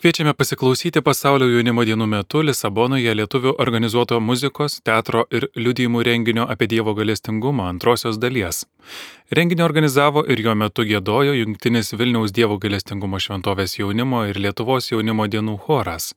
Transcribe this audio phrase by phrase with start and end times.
[0.00, 6.70] Kviečiame pasiklausyti pasaulio jaunimo dienų metu Lisabonoje lietuvių organizuoto muzikos, teatro ir liudijimų renginio apie
[6.72, 8.62] Dievo galestingumą antrosios dalies.
[9.36, 15.28] Renginį organizavo ir jo metu gėdojo Junktinis Vilniaus Dievo galestingumo šventovės jaunimo ir Lietuvos jaunimo
[15.28, 16.14] dienų choras.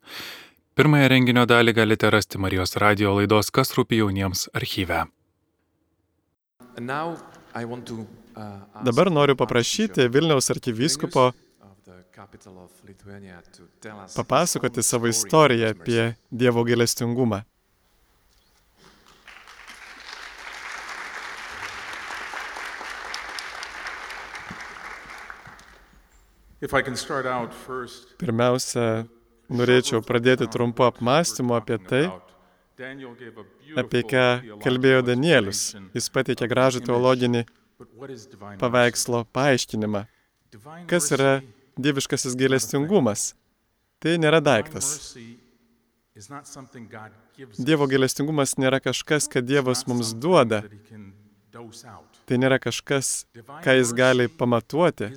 [0.79, 5.03] Pirmąją renginio dalį galite rasti Marijos radio laidos Kas rūpi jauniems archyve.
[8.87, 11.33] Dabar noriu paprašyti Vilniaus arkivyskupo
[14.15, 17.41] papasakoti savo istoriją apie Dievo gailestingumą.
[28.21, 28.85] Pirmiausia,
[29.51, 32.05] norėčiau pradėti trumpu apmąstymu apie tai,
[33.83, 34.23] apie ką
[34.63, 35.73] kalbėjo Danielius.
[35.97, 37.43] Jis pateikė gražų teologinį
[38.61, 40.05] paveikslo paaiškinimą.
[40.87, 41.41] Kas yra
[41.77, 43.33] dieviškasis gailestingumas.
[44.03, 45.15] Tai nėra daiktas.
[47.57, 50.61] Dievo gailestingumas nėra kažkas, kad Dievas mums duoda.
[52.29, 53.25] Tai nėra kažkas,
[53.65, 55.09] ką jis gali pamatuoti.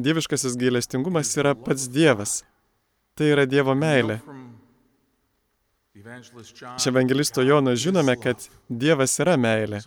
[0.00, 2.40] Dieviškasis gailestingumas yra pats Dievas.
[3.18, 4.22] Tai yra Dievo meilė.
[6.76, 9.82] Iš evangelisto Jono žinome, kad Dievas yra meilė.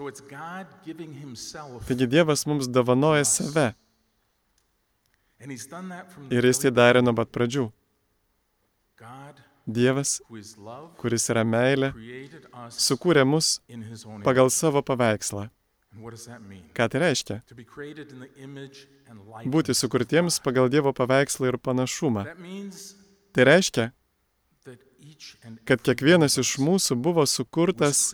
[1.88, 3.72] Taigi Dievas mums davanoja save.
[6.34, 7.68] Ir jis tai darė nuo pat pradžių.
[9.66, 10.20] Dievas,
[11.02, 11.90] kuris yra meilė,
[12.70, 13.60] sukūrė mus
[14.26, 15.48] pagal savo paveikslą.
[16.76, 17.40] Ką tai reiškia?
[19.50, 22.26] Būti sukurtiems pagal Dievo paveikslą ir panašumą.
[23.34, 23.88] Tai reiškia,
[25.66, 28.12] kad kiekvienas iš mūsų buvo sukurtas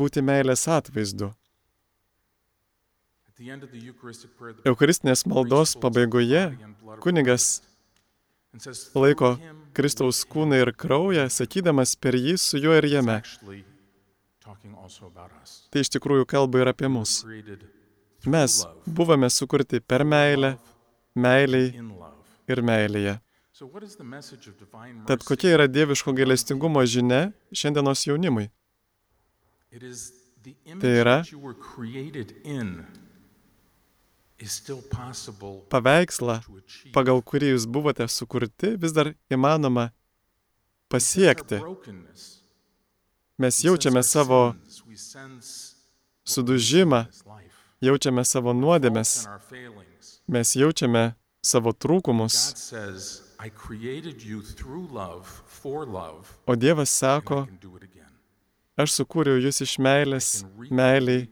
[0.00, 1.32] būti meilės atvaizdu.
[3.38, 6.42] Eucharistinės maldos pabaigoje
[7.04, 7.60] kunigas
[8.98, 9.36] laiko
[9.76, 13.20] Kristaus kūną ir kraują, sakydamas per jį su juo ir jame.
[15.70, 17.20] Tai iš tikrųjų kalba ir apie mus.
[18.26, 20.56] Mes buvome sukurti per meilę,
[21.14, 21.70] meiliai
[22.50, 23.18] ir meilėje.
[25.06, 28.48] Tad kokia yra dieviško gailestingumo žinia šiandienos jaunimui?
[30.82, 31.20] Tai yra
[35.72, 36.38] paveikslą,
[36.94, 39.88] pagal kurį jūs buvote sukurti, vis dar įmanoma
[40.88, 41.58] pasiekti.
[43.38, 44.54] Mes jaučiame savo
[46.26, 47.04] sudužimą,
[47.82, 49.26] jaučiame savo nuodėmes,
[50.28, 51.04] mes jaučiame
[51.42, 52.38] savo trūkumus.
[56.46, 57.44] O Dievas sako,
[58.78, 60.32] aš sukūriau jūs iš meilės,
[60.70, 61.28] meiliai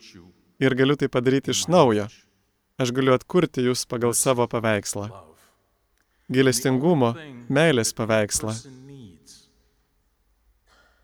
[0.63, 2.07] ir galiu tai padaryti iš naujo.
[2.77, 5.07] Aš galiu atkurti jūs pagal savo paveikslą.
[6.29, 7.15] Gailestingumo,
[7.49, 8.53] meilės paveikslą.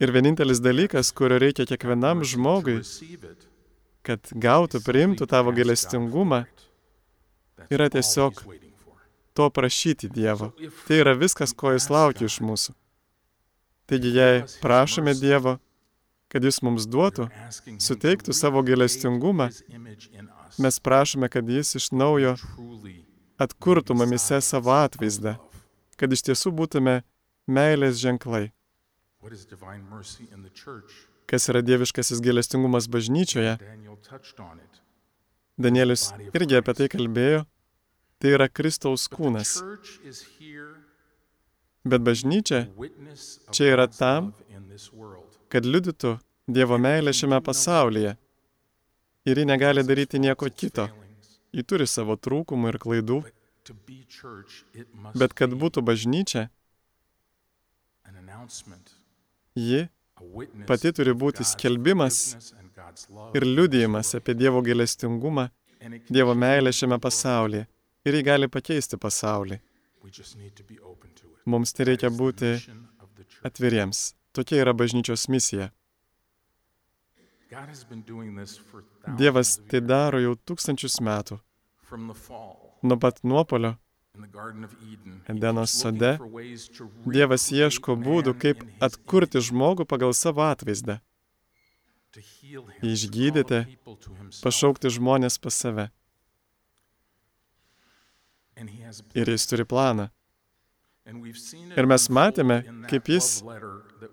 [0.03, 2.83] Ir vienintelis dalykas, kurio reikia kiekvienam žmogui,
[4.05, 6.43] kad gautų, priimtų tavo gailestingumą,
[7.73, 8.45] yra tiesiog
[9.33, 10.51] to prašyti Dievo.
[10.85, 12.77] Tai yra viskas, ko jis laukia iš mūsų.
[13.89, 15.57] Taigi, jei prašome Dievo,
[16.29, 17.31] kad jis mums duotų,
[17.81, 19.49] suteiktų savo gailestingumą,
[20.59, 22.35] mes prašome, kad jis iš naujo
[23.41, 25.37] atkurtų mamise savo atvaizdą,
[25.97, 27.01] kad iš tiesų būtume
[27.47, 28.51] meilės ženklai.
[31.31, 33.57] Kas yra dieviškasis gailestingumas bažnyčioje?
[35.57, 37.45] Danielius irgi apie tai kalbėjo.
[38.23, 39.57] Tai yra Kristaus kūnas.
[41.83, 42.61] Bet bažnyčia
[43.51, 44.31] čia yra tam,
[45.51, 46.19] kad liudytų
[46.53, 48.17] Dievo meilę šiame pasaulyje
[49.25, 50.89] ir ji negali daryti nieko kito.
[51.53, 53.19] Ji turi savo trūkumų ir klaidų,
[55.21, 56.47] bet kad būtų bažnyčia,
[59.55, 59.83] ji
[60.67, 62.23] pati turi būti skelbimas
[63.37, 65.49] ir liudijimas apie Dievo gailestingumą,
[66.09, 67.67] Dievo meilę šiame pasaulyje.
[68.03, 69.61] Ir ji gali pakeisti pasaulį.
[71.47, 72.57] Mums tai reikia būti
[73.47, 74.01] atviriems.
[74.35, 75.69] Tokia yra bažnyčios misija.
[79.19, 81.39] Dievas tai daro jau tūkstančius metų.
[82.83, 83.77] Nuo pat nuopolio
[85.29, 86.13] Edeno sode
[87.09, 90.99] Dievas ieško būdų, kaip atkurti žmogų pagal savo atvaizdą.
[92.85, 93.63] Išgydyti,
[94.45, 95.89] pašaukti žmonės pas save.
[99.17, 100.11] Ir jis turi planą.
[101.09, 102.61] Ir mes matėme,
[102.93, 103.41] kaip jis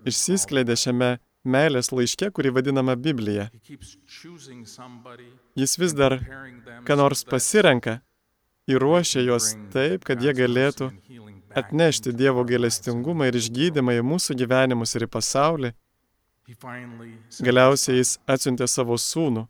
[0.07, 3.49] išsiskleidė šiame meilės laiške, kurį vadinama Biblija.
[5.55, 6.17] Jis vis dar
[6.87, 7.99] ką nors pasirenka
[8.69, 10.89] įruošia juos taip, kad jie galėtų
[11.57, 15.71] atnešti Dievo gailestingumą ir išgydymą į mūsų gyvenimus ir į pasaulį.
[17.45, 19.45] Galiausiai jis atsiuntė savo sūnų,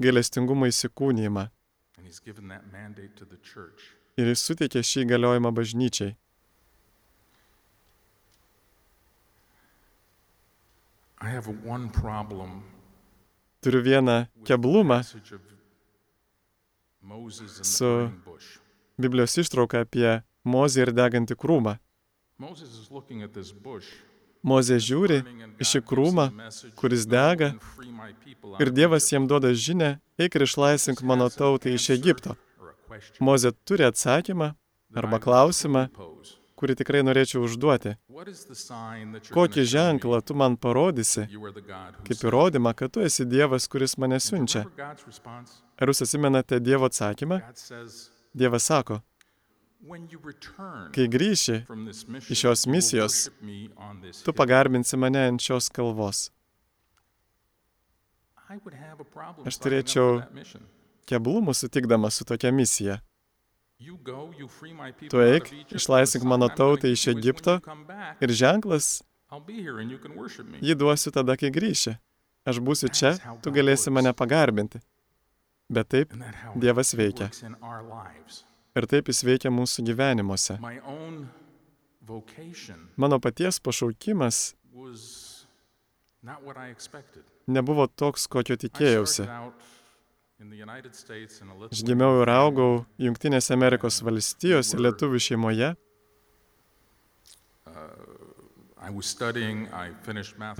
[0.00, 1.48] gailestingumo įsikūnymą
[4.20, 6.14] ir jis suteikė šį galiojimą bažnyčiai.
[13.60, 15.00] Turiu vieną keblumą
[17.62, 18.10] su
[18.98, 21.76] Biblijos ištrauka apie Mozę ir degantį krūmą.
[24.42, 25.18] Mozė žiūri
[25.60, 26.24] į šį krūmą,
[26.80, 27.50] kuris dega,
[28.62, 32.36] ir Dievas jam duoda žinę, eik ir išlaisvink mano tautą iš Egipto.
[33.20, 34.54] Mozė turi atsakymą
[34.96, 35.84] arba klausimą,
[36.60, 37.94] kurį tikrai norėčiau užduoti.
[39.32, 41.26] Kokį ženklą tu man parodysi,
[42.06, 44.66] kaip įrodymą, kad tu esi Dievas, kuris mane siunčia?
[45.80, 47.40] Ar jūs atsimenate Dievo atsakymą?
[48.36, 49.00] Dievas sako,
[50.94, 51.56] kai grįši
[52.28, 53.22] iš šios misijos,
[54.24, 56.28] tu pagarbinsi mane ant šios kalvos.
[59.46, 60.20] Aš turėčiau
[61.08, 63.00] keblumų sutikdamas su tokia misija.
[65.08, 67.56] Tu eik, išlaisvink mano tautą iš Egipto
[68.20, 69.00] ir ženklas
[70.60, 71.94] jį duosiu tada, kai grįši.
[72.50, 74.80] Aš būsiu čia, tu galėsi mane pagarbinti.
[75.70, 76.12] Bet taip
[76.58, 77.30] Dievas veikia.
[78.76, 80.58] Ir taip jis veikia mūsų gyvenimuose.
[82.96, 84.56] Mano paties pašaukimas
[87.46, 89.28] nebuvo toks, kokio tikėjausi.
[90.40, 95.68] Aš gimiau ir augau Junktinėse Amerikos valstijose lietuvių šeimoje.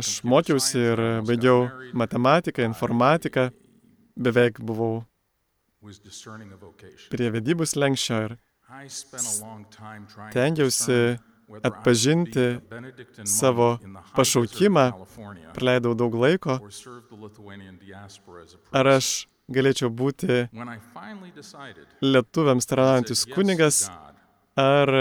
[0.03, 1.65] Aš mokiausi ir baigiau
[1.97, 3.47] matematiką, informatiką,
[4.21, 5.00] beveik buvau
[7.15, 8.37] prie vedybų slengščio ir
[10.37, 11.00] tengiausi
[11.65, 12.47] atpažinti
[13.25, 13.73] savo
[14.12, 14.87] pašaukimą,
[15.56, 16.61] praleidau daug laiko,
[18.77, 19.11] ar aš
[19.52, 20.47] galėčiau būti
[22.05, 23.85] lietuviams tarnaujantis kunigas
[24.58, 24.93] ar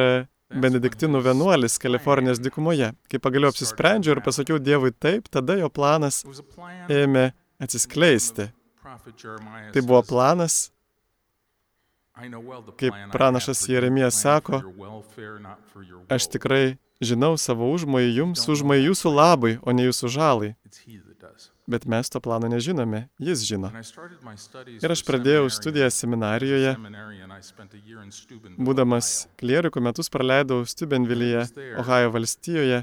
[0.50, 2.92] benediktinų vienuolis Kalifornijos dykumoje.
[3.12, 6.24] Kai pagaliau apsisprendžiau ir pasakiau Dievui taip, tada jo planas
[6.90, 7.30] ėmė
[7.62, 8.50] atsiskleisti.
[9.74, 10.72] Tai buvo planas,
[12.80, 14.64] kaip pranašas Jeremijas sako,
[16.10, 20.56] aš tikrai žinau savo užmojį jums, užmojį jūsų labai, o ne jūsų žalai.
[21.70, 23.70] Bet mes to plano nežinome, jis žino.
[24.82, 26.72] Ir aš pradėjau studiją seminarijoje.
[28.58, 31.44] Būdamas klierikų metus praleidau Stubenvilyje,
[31.84, 32.82] Ohajo valstijoje.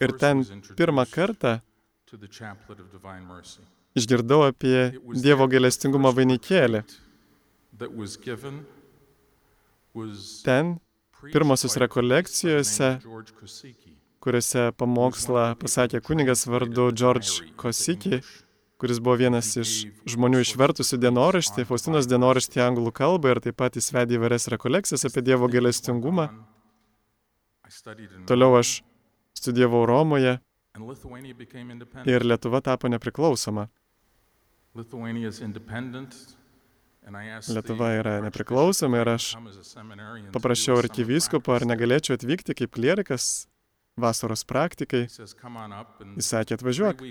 [0.00, 0.40] Ir ten
[0.78, 1.58] pirmą kartą
[3.94, 4.78] išgirdau apie
[5.20, 6.82] Dievo gailestingumo vainikėlį.
[10.48, 10.72] Ten
[11.32, 12.90] pirmosios rekolekcijose,
[14.22, 18.20] kuriuose pamokslą pasakė kunigas vardu George Kosiki,
[18.82, 19.72] kuris buvo vienas iš
[20.14, 25.22] žmonių išvertusių dienoraštį, Faustinos dienoraštį anglų kalbą ir taip pat jis vedė įvairias rekolekcijas apie
[25.26, 26.28] Dievo gailestingumą.
[28.28, 28.80] Toliau aš
[29.38, 30.38] studijavau Romoje
[32.10, 33.68] ir Lietuva tapo nepriklausoma.
[37.52, 39.32] Lietuva yra nepriklausoma ir aš
[40.34, 43.48] paprašiau arkivyskupo, ar negalėčiau atvykti kaip klierikas
[44.02, 45.06] vasaros praktikai.
[45.08, 47.02] Jis sakė, atvažiuok.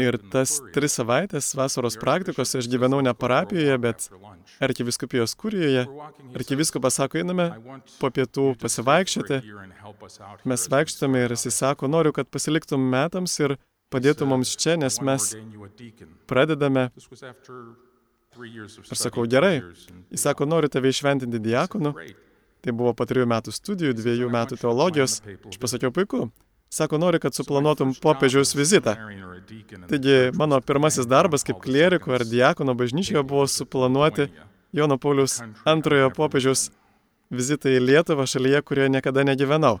[0.00, 4.06] Ir tas tris savaitės vasaros praktikos aš gyvenau ne parapijoje, bet
[4.64, 5.82] arkiviskupijos kurijoje.
[6.32, 7.50] Arkiviskupas sako, einame
[7.98, 9.42] po pietų pasivaikščioti.
[10.48, 13.58] Mes vaikštame ir jis sako, noriu, kad pasiliktum metams ir
[13.92, 15.34] padėtum mums čia, nes mes
[16.30, 16.88] pradedame.
[18.32, 19.60] Aš sakau, gerai.
[20.08, 21.92] Jis sako, noriu tave išventinti diakonu.
[22.60, 25.20] Tai buvo po trijų metų studijų, dviejų metų teologijos.
[25.48, 26.28] Aš pasakiau, puiku.
[26.70, 28.94] Sako, nori, kad suplanuotum popiežiaus vizitą.
[29.90, 34.28] Taigi, mano pirmasis darbas kaip klieriko ar diakono bažnyčioje buvo suplanuoti
[34.76, 36.68] Jono Paulius antrojo popiežiaus
[37.30, 39.80] vizitą į Lietuvą šalyje, kurioje niekada negyvenau.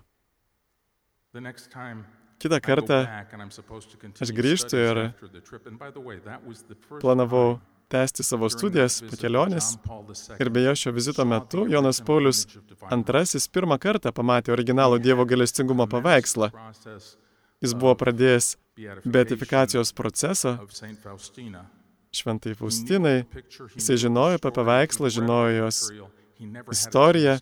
[2.40, 2.98] Kitą kartą
[4.24, 5.00] aš grįžtu ir
[6.98, 7.60] planavau
[7.90, 9.74] tęsti savo studijas po kelionės.
[10.40, 16.50] Ir beje, šio vizito metu Jonas Paulius II pirmą kartą pamatė originalų Dievo galestingumo paveikslą.
[17.60, 18.54] Jis buvo pradėjęs
[19.04, 20.56] beatifikacijos procesą
[22.10, 23.18] šventai Faustinai.
[23.76, 25.86] Jisai žinojo apie paveikslą, žinojo jos
[26.72, 27.38] istoriją.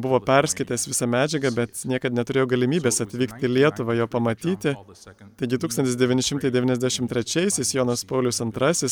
[0.00, 4.74] buvo perskaitęs visą medžiagą, bet niekada neturėjo galimybės atvykti į Lietuvą jo pamatyti.
[5.36, 8.88] Taigi 1993-aisiais Jonas Paulius II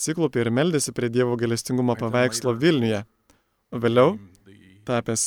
[0.00, 3.02] ciklopė ir meldėsi prie Dievo galestingumo paveikslo Vilniuje.
[3.74, 4.16] O vėliau,
[4.86, 5.26] tapęs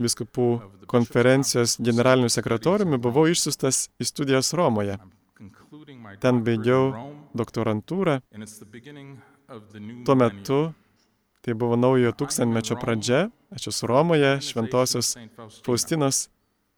[0.00, 0.48] viskupų
[0.90, 4.98] konferencijos generaliniu sekretoriumi, buvau išsiustas į studijas Romoje.
[6.22, 6.92] Ten baigiau
[7.38, 8.20] doktorantūrą.
[10.06, 10.60] Tuo metu
[11.42, 15.16] Tai buvo naujojo tūkstantmečio pradžia, aš esu Romoje, Šventosios
[15.66, 16.28] Faustinos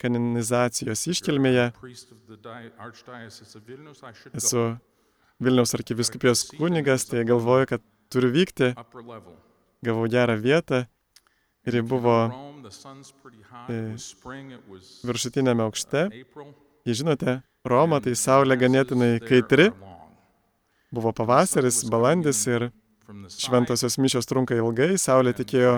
[0.00, 1.66] kanonizacijos iškilmėje.
[4.40, 4.62] Esu
[5.42, 8.74] Vilniaus arkiviskupijos kunigas, tai galvoju, kad turiu vykti.
[9.84, 10.84] Gavau gerą vietą
[11.66, 12.14] ir ji buvo
[13.68, 13.80] e,
[15.04, 16.06] viršutinėme aukšte.
[16.84, 19.70] Jei žinote, Roma tai saulė ganėtinai kaitri.
[20.94, 22.70] Buvo pavasaris, balandis ir
[23.28, 25.74] Šventosios mišios trunka ilgai, saulė tikėjo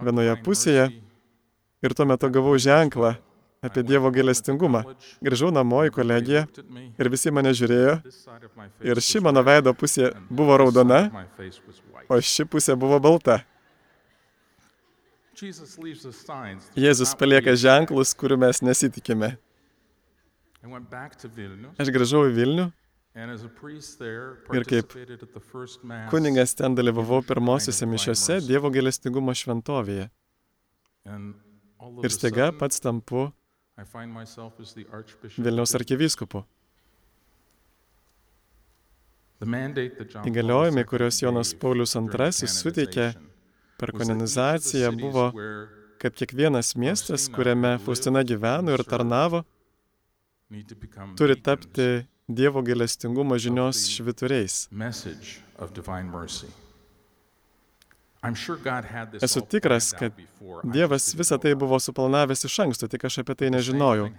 [0.00, 0.86] vienoje pusėje
[1.84, 3.12] ir tuo metu gavau ženklą
[3.60, 4.80] apie Dievo gailestingumą.
[5.20, 6.46] Grįžau namo į kolegiją
[6.96, 7.94] ir visi mane žiūrėjo
[8.88, 11.00] ir ši mano veido pusė buvo raudona,
[12.08, 13.42] o ši pusė buvo balta.
[16.76, 19.34] Jėzus palieka ženklus, kurių mes nesitikime.
[21.80, 22.66] Aš grįžau į Vilnių
[24.54, 24.92] Ir kaip
[26.12, 30.06] kuningas ten dalyvavau pirmosiuose mišiuose Dievo gailestingumo šventovėje.
[32.04, 33.26] Ir staiga pats tampu
[35.38, 36.44] Vilniaus arkivyskupu.
[39.40, 43.06] Įgaliojimai, kuriuos Jonas Paulius II suteikė
[43.80, 45.30] per kanonizaciją, buvo,
[46.02, 49.44] kad kiekvienas miestas, kuriame Faustina gyveno ir tarnavo,
[51.16, 51.90] turi tapti
[52.30, 54.68] Dievo gailestingumo žinios švituriais.
[59.22, 60.12] Esu tikras, kad
[60.64, 64.10] Dievas visą tai buvo suplanavęs iš anksto, tik aš apie tai nežinojau.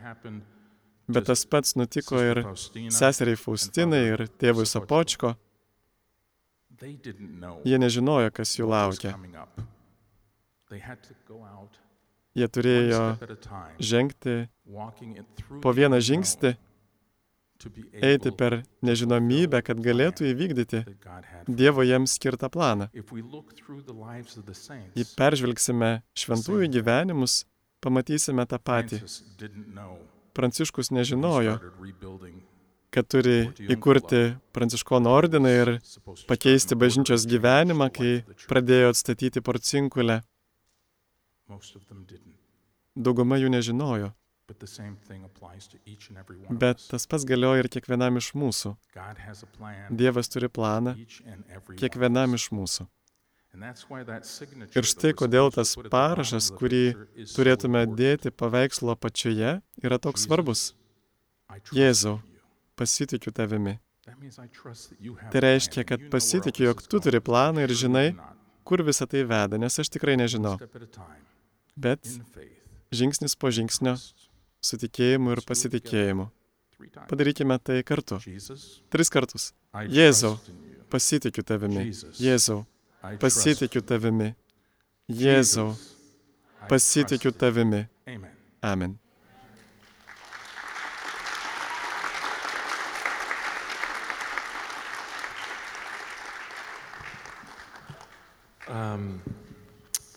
[1.12, 2.42] Bet tas pats nutiko ir
[2.90, 5.36] seseriai Faustinai ir tėvui Sapočko.
[6.82, 9.14] Jie nežinojo, kas jų laukia.
[12.32, 13.04] Jie turėjo
[13.92, 14.36] žengti
[15.62, 16.56] po vieną žingsnį
[18.02, 20.84] eiti per nežinomybę, kad galėtų įvykdyti
[21.48, 22.88] Dievo jiems skirtą planą.
[24.96, 27.44] Jei peržvelgsime šventųjų gyvenimus,
[27.82, 29.02] pamatysime tą patį.
[30.38, 31.58] Pranciškus nežinojo,
[32.92, 33.38] kad turi
[33.72, 34.22] įkurti
[34.56, 35.74] pranciškono ordiną ir
[36.30, 38.14] pakeisti bažnyčios gyvenimą, kai
[38.48, 40.22] pradėjo atstatyti porcinkulę.
[42.96, 44.12] Dauguma jų nežinojo.
[46.64, 48.74] Bet tas pats galioja ir kiekvienam iš mūsų.
[50.02, 50.96] Dievas turi planą
[51.80, 52.88] kiekvienam iš mūsų.
[54.80, 56.84] Ir štai kodėl tas parašas, kurį
[57.34, 60.70] turėtume dėti paveikslo apačioje, yra toks svarbus.
[61.76, 62.22] Jėzau,
[62.80, 63.76] pasitikiu tavimi.
[65.32, 68.08] Tai reiškia, kad pasitikiu, jog tu turi planą ir žinai,
[68.64, 70.56] kur visą tai veda, nes aš tikrai nežinau.
[71.76, 72.08] Bet
[72.96, 73.98] žingsnis po žingsnio
[74.62, 76.28] su tikėjimu ir pasitikėjimu.
[77.10, 78.18] Padarykime tai kartu.
[78.94, 79.52] Tris kartus.
[79.90, 80.36] Jėzau,
[80.94, 81.90] pasitikiu tavimi.
[82.22, 82.64] Jėzau,
[83.22, 84.32] pasitikiu tavimi.
[85.10, 85.74] Jėzau,
[86.70, 87.86] pasitikiu tavimi.
[88.62, 88.98] Amen.
[98.72, 99.22] Um,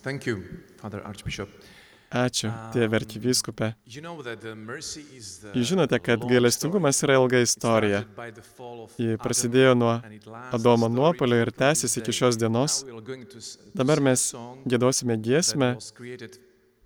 [0.03, 0.45] thank you,
[0.79, 1.49] Father Archbishop.
[2.15, 3.73] Ačiū, tėve arkivyskupė.
[3.91, 8.05] Jūs žinote, kad gailestingumas yra ilga istorija.
[9.03, 9.97] Ji prasidėjo nuo
[10.55, 12.85] Adomo nuopolio ir tęsiasi iki šios dienos.
[13.75, 14.29] Dabar mes
[14.63, 15.73] gėdosime giesmę,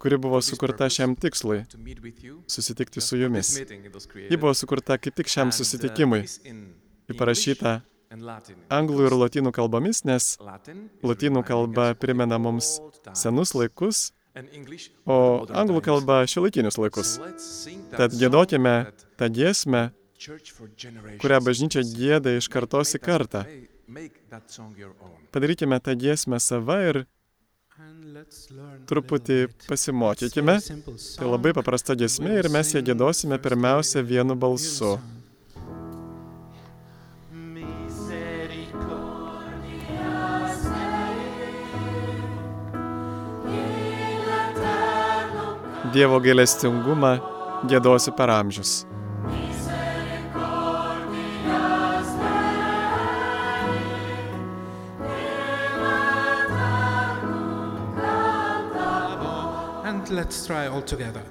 [0.00, 1.66] kuri buvo sukurta šiam tikslui-
[2.56, 3.52] susitikti su jumis.
[4.30, 6.25] Ji buvo sukurta kaip tik šiam susitikimui.
[6.25, 7.82] Ji parašyta
[8.73, 10.38] anglų ir lotynų kalbomis, nes
[11.04, 12.78] lotynų kalba primena mums
[13.12, 14.12] senus laikus
[15.07, 15.18] o
[15.62, 17.16] anglų kalba šiuolaikinius laikus.
[17.95, 18.75] Tad gėdokime
[19.18, 19.88] tą giesmę,
[21.23, 23.45] kurią bažnyčia gėda iš kartos į kartą.
[25.33, 27.04] Padarykime tą giesmę savo ir
[28.88, 30.59] truputį pasimokykime.
[31.18, 34.97] Tai labai paprasta giesmė ir mes ją gėdosime pirmiausia vienu balsu.
[45.95, 47.16] Dievo gailestingumą
[47.71, 48.78] gėdosi per amžius.
[60.09, 61.23] but let's try all together.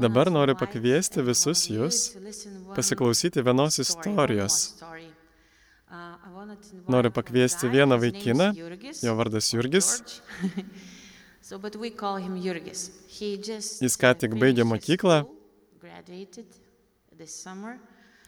[0.00, 2.00] Dabar noriu pakviesti visus jūs
[2.76, 4.58] pasiklausyti vienos istorijos.
[6.88, 8.52] Noriu pakviesti vieną vaikiną,
[9.02, 9.88] jo vardas Jurgis.
[13.82, 15.18] Jis ką tik baigė mokyklą.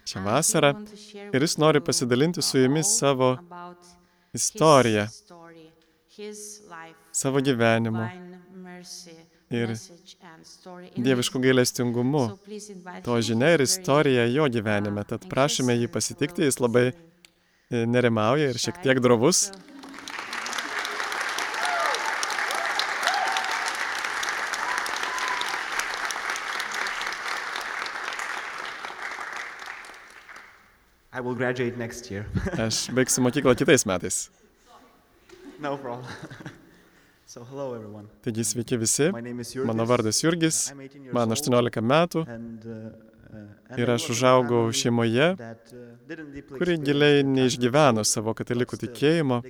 [0.04, 0.70] šią vasarą
[1.32, 3.30] ir jis nori pasidalinti su jumis savo
[4.34, 5.06] istoriją,
[7.12, 8.04] savo gyvenimu
[9.50, 9.74] ir
[10.96, 12.38] dievišku gailestingumu.
[13.04, 15.04] To žinia ir istorija jo gyvenime.
[15.08, 16.94] Tad prašome jį pasitikti, jis labai e,
[17.86, 19.50] nerimauja ir šiek tiek drovus.
[31.14, 32.26] I will graduate next year.
[32.58, 34.30] Aš baigsiu mokyklą kitais metais.
[35.60, 36.04] no problem.
[37.34, 38.06] so, hello everyone.
[38.22, 39.08] Taigi sveiki visi,
[39.66, 42.20] mano vardas Jurgis, I'm 18 years man old, 18 metų.
[42.22, 42.68] Uh,
[43.34, 49.40] uh, ir aš užaugau šeimoje, uh, kuri giliai neišgyveno savo katalikų tikėjimo,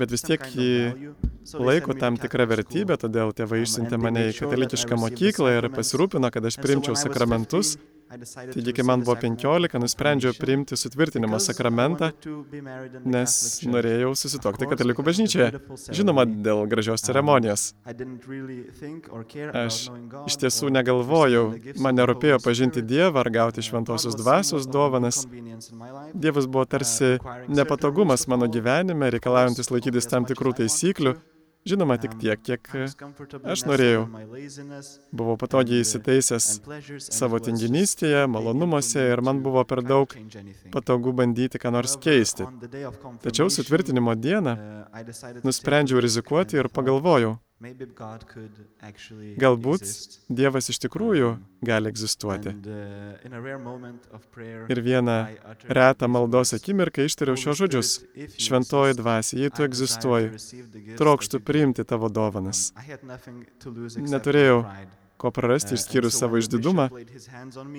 [0.00, 1.12] bet vis tiek jį
[1.60, 5.68] laiko tam tikrą vertybę, todėl tėvai Um, išsiuntė and they mane į katalikišką mokyklą ir
[5.76, 6.56] pasirūpino, kad aš
[6.88, 7.76] was sakramentus.
[8.08, 12.10] 15, I decided Taigi, kai man buvo the sacrament 15, of nusprendžiau priimti sutvirtinimo sakramentą,
[13.04, 13.32] nes
[13.68, 15.60] norėjau susitokti katalikų bažnyčioje.
[15.92, 17.74] Žinoma, dėl gražios Um, ceremonijos.
[19.52, 19.80] Aš
[20.26, 21.44] iš tiesų negalvojau,
[21.78, 22.82] man nerūpėjo pažinti.
[22.88, 25.26] Dievą ar gauti Uh, šventosios dvasios dovanas.
[26.14, 27.18] Dievas buvo tarsi
[27.48, 31.18] nepatogumas mano gyvenime, reikalaujantis laikytis tam tikrų taisyklių.
[31.66, 32.68] Žinoma, tik tiek, kiek
[33.44, 34.04] aš norėjau.
[35.12, 36.46] buvau patogiai įsitaisęs
[37.10, 40.14] savo tinginystėje, malonumuose ir man buvo per daug
[40.72, 42.46] patogu bandyti ką nors keisti.
[43.24, 44.56] Tačiau sutvirtinimo dieną
[45.44, 47.36] nusprendžiau rizikuoti ir pagalvojau,
[49.42, 49.82] galbūt
[50.30, 51.30] Dievas iš tikrųjų
[51.66, 52.52] gali egzistuoti.
[54.70, 55.16] Ir vieną
[55.80, 57.90] retą maldos akimirką ištariau šios žodžius.
[58.38, 60.30] Šventoji dvasia, jei tu egzistuoji,
[61.00, 62.70] trokštų priimti tavo dovanas.
[64.06, 64.62] Neturėjau
[65.18, 66.88] ko prarasti išskyrus savo išdidumą.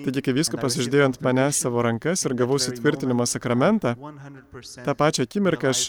[0.04, 3.94] Taigi, kai viskupas išdėjo ant manęs savo rankas ir gavau sutvirtinimo sakramentą,
[4.84, 5.86] tą pačią akimirką aš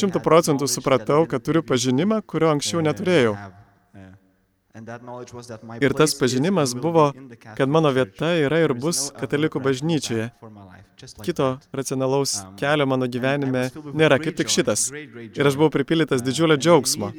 [0.00, 3.36] šimtų procentų supratau, kad turiu pažinimą, kurio anksčiau neturėjau.
[5.80, 7.12] Ir tas pažinimas buvo,
[7.56, 10.24] kad mano vieta yra ir bus katalikų bažnyčioje.
[11.22, 14.88] Kito racionalaus kelio mano gyvenime nėra kaip tik šitas.
[14.90, 17.12] Ir aš buvau pripildytas didžiulio džiaugsmo.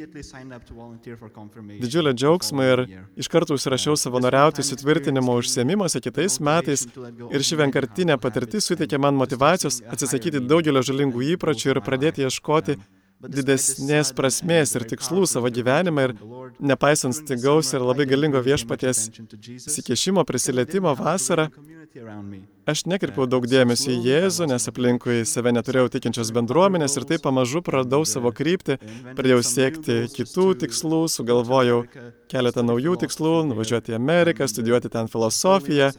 [1.79, 2.83] Didžiulio džiaugsmo ir
[3.23, 6.83] iš karto užsirašiau savanoriauti sutvirtinimo užsiemimuose kitais metais
[7.31, 12.79] ir ši vienkartinė patirtis suteikė man motivacijos atsisakyti daugelio žalingų įpročių ir pradėti ieškoti
[13.23, 16.13] didesnės prasmės ir tikslų savo gyvenime ir
[16.59, 19.07] nepaisant stigaus ir labai galingo viešpaties
[19.55, 21.49] įsikešimo prisilietimo vasarą,
[22.67, 27.61] aš nekirpiau daug dėmesio į Jėzų, nes aplinkui save neturėjau tikinčios bendruomenės ir taip pamažu
[27.65, 28.77] praradau savo kryptį,
[29.15, 31.83] pradėjau siekti kitų tikslų, sugalvojau
[32.31, 35.93] keletą naujų tikslų, nuvažiuoti į Ameriką, studijuoti ten filosofiją.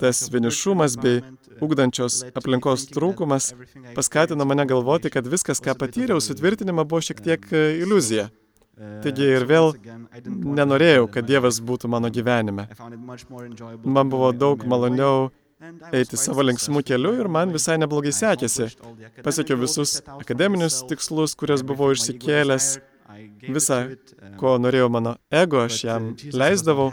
[0.00, 1.20] Tas vienišumas bei
[1.64, 3.52] ugdančios aplinkos trūkumas
[3.96, 8.28] paskatino mane galvoti, kad viskas, ką patyriau, sutvirtinimą buvo šiek tiek e, iliuzija.
[9.02, 9.72] Taigi ir vėl
[10.28, 12.68] nenorėjau, kad Dievas būtų mano gyvenime.
[13.82, 15.30] Man buvo daug maloniau
[15.90, 18.68] eiti savo linksmų keliu ir man visai neblogai sekėsi.
[19.26, 22.76] Pasiekiau visus akademinius tikslus, kuriuos buvau išsikėlęs.
[23.48, 23.78] Visą,
[24.40, 26.90] ko norėjo mano ego, aš jam leisdavau,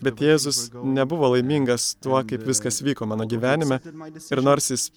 [0.00, 0.62] bet Jėzus
[0.98, 3.80] nebuvo laimingas tuo, kaip viskas vyko mano gyvenime.
[4.30, 4.88] Ir nors jis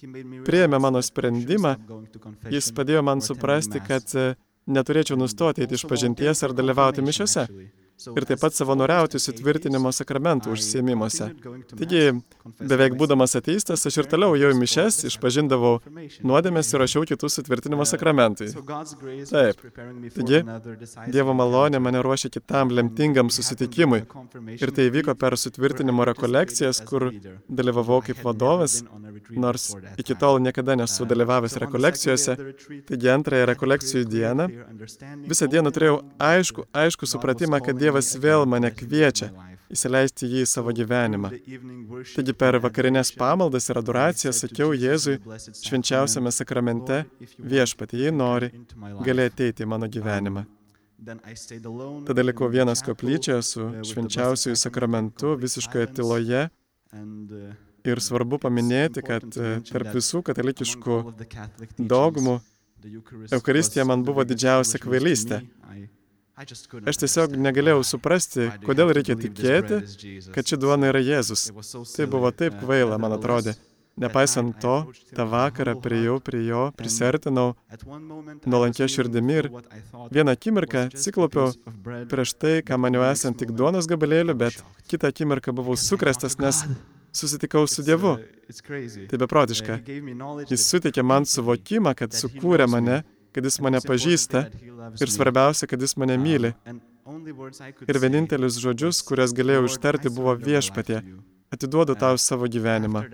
[0.46, 1.76] priėmė mano sprendimą,
[2.50, 4.16] jis padėjo man suprasti, kad
[4.66, 7.48] neturėčiau nustoti eiti iš pažinties ar dalyvauti mišiose.
[7.94, 11.28] Ir taip pat savanoriauti sutvirtinimo sakramentų užsiemimuose.
[11.78, 12.00] Taigi,
[12.58, 15.76] beveik būdamas ateistas, aš ir toliau jau į mišes išpažindavau
[16.26, 18.50] nuodėmės ir rašiau kitus sutvirtinimo sakramentui.
[19.30, 19.62] Taip.
[20.16, 20.42] Taigi,
[21.14, 24.02] Dievo malonė mane ruošia kitam lemtingam susitikimui.
[24.58, 27.08] Ir tai vyko per sutvirtinimo rekolekcijas, kur
[27.46, 28.80] dalyvavau kaip vadovas,
[29.30, 29.70] nors
[30.02, 32.36] iki tol niekada nesu dalyvavęs rekolekcijose.
[32.90, 34.50] Taigi antrąją rekolekcijų dieną
[35.30, 39.30] visą dieną turėjau aišku, aišku supratimą, kad Dievas vėl mane kviečia
[39.74, 41.30] įsileisti jį į savo gyvenimą.
[42.14, 45.16] Taigi per vakarinės pamaldas ir adoraciją sakiau Jėzui
[45.60, 47.04] švenčiausiame sakramente,
[47.38, 48.50] viešpatį, jei nori,
[49.06, 50.44] gali ateiti į mano gyvenimą.
[52.08, 56.46] Tada likau vienas koplyčioje su švenčiausiųjų sakramentu visiškoje tyloje
[57.84, 60.96] ir svarbu paminėti, kad e, tarp visų katalikiškų
[61.76, 62.38] dogmų
[63.32, 65.42] Eucharistija man buvo didžiausia kvailystė.
[66.34, 69.78] Aš tiesiog negalėjau suprasti, kodėl reikia tikėti,
[70.34, 71.46] kad ši duona yra Jėzus.
[71.94, 73.54] Tai buvo taip kvaila, man atrodė.
[74.02, 74.74] Nepaisant to,
[75.14, 77.54] tą vakarą priejau prie jo, prisertinau.
[78.46, 79.48] nuolankia širdimi ir
[80.10, 81.52] vieną akimirką atsiklaupiau
[82.10, 84.58] prieš tai, ką maniau esant tik duonos gabalėliu, bet
[84.90, 86.64] kitą akimirką buvau sukrestas, nes
[87.14, 88.18] susitikau su Dievu.
[89.10, 89.78] Tai beprotiška.
[90.50, 94.46] Jis suteikė man suvokimą, kad sukūrė mane, kad jis mane pažįsta
[95.02, 96.54] ir svarbiausia, kad jis mane myli.
[97.90, 101.02] Ir vienintelis žodžius, kuriuos galėjau ištarti, buvo viešpatie.
[101.52, 103.04] Atiduodu tau savo gyvenimą.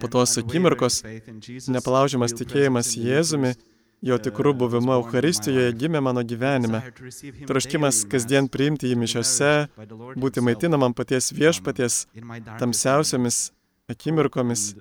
[0.00, 1.02] Po tos akimirkos
[1.70, 3.52] nepalaužiamas tikėjimas Jėzumi,
[4.04, 6.80] jo tikrų buvimu Euharistijoje gimė mano gyvenime.
[7.48, 9.52] Troškimas kasdien priimti jį mišiose,
[10.20, 12.04] būti maitinamam paties viešpaties
[12.60, 13.46] tamsiausiamis
[13.88, 14.74] akimirkomis,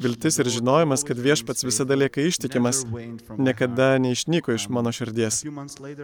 [0.00, 2.84] viltis ir žinojimas, kad viešpats visada lieka ištikimas,
[3.38, 5.42] niekada neišnyko iš mano širdies.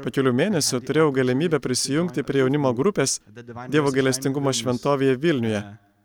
[0.04, 3.16] Po kelių mėnesių turėjau galimybę prisijungti prie jaunimo grupės
[3.72, 5.62] Dievo gailestingumo šventovėje Vilniuje.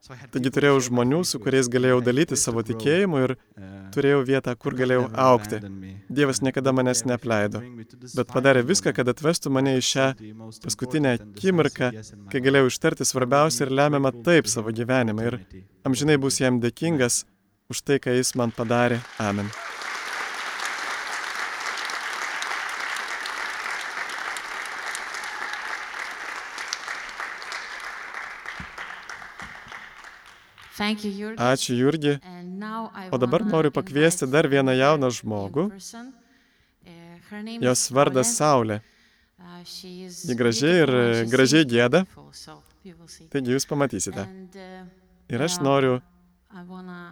[0.07, 3.33] Taigi turėjau žmonių, su kuriais galėjau dalyti savo tikėjimu ir
[3.93, 5.59] turėjau vietą, kur galėjau aukti.
[6.19, 7.61] Dievas niekada manęs neapleido,
[8.15, 10.07] bet padarė viską, kad atvestų mane į šią
[10.63, 11.91] paskutinę akimirką,
[12.31, 15.41] kai galėjau ištarti svarbiausią ir lemiamą taip savo gyvenimą ir
[15.87, 17.25] amžinai bus jam dėkingas
[17.69, 19.03] už tai, ką jis man padarė.
[19.19, 19.51] Amen.
[30.79, 32.15] Ačiū, Jurgi.
[33.11, 35.67] O dabar noriu pakviesti dar vieną jauną žmogų.
[35.69, 36.93] Uh,
[37.29, 38.79] her name Jos vardas Saulė.
[39.39, 40.93] Uh, Ji gražiai ir
[41.31, 42.05] gražiai see.
[43.29, 44.23] Taigi jūs pamatysite.
[44.23, 44.87] Uh,
[45.29, 45.99] Ir aš noriu,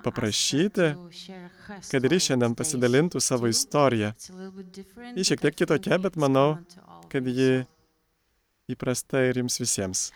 [0.03, 0.87] paprašyti,
[1.91, 4.13] kad ir ji story šiandien pasidalintų savo istoriją.
[5.13, 6.57] Ji šiek tiek kitokia, bet manau,
[7.11, 7.67] kad ji
[8.73, 10.07] įprasta ir jums visiems.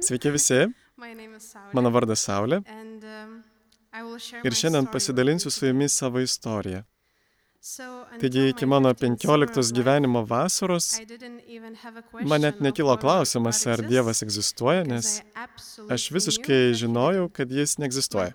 [0.00, 0.60] Sveiki visi,
[1.74, 3.34] mano vardas Saulė um,
[4.46, 6.84] ir šiandien pasidalinsiu su jumis savo istoriją.
[8.20, 10.86] Taigi iki mano 15th summer of 15 life, gyvenimo vasaros
[12.26, 15.20] man net nekilo klausimas, ar Dievas egzistuoja, nes
[15.90, 18.32] aš visiškai žinojau, kad jis neegzistuoja.